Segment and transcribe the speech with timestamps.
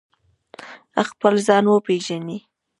[1.09, 2.39] خپل ځان وپیژنئ